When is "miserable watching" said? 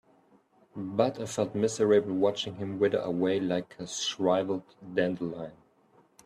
1.53-2.55